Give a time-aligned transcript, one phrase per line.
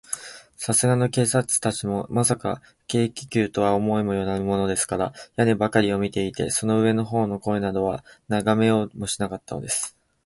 [0.57, 2.59] さすがの警官たちも、まさか、
[2.91, 9.95] 軽気球とは思いもよらぬものですから、屋根ばかりを見ていて、その上のほうの空などは、ながめようともしなかったからです。